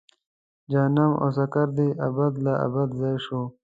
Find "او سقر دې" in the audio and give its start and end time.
1.21-1.87